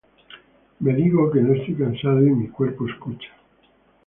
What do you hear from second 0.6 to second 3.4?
Me digo que no estoy cansado y mi cuerpo escucha.